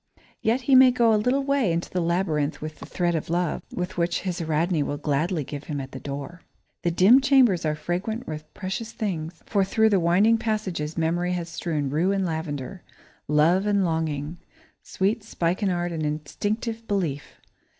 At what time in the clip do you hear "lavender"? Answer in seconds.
12.25-12.81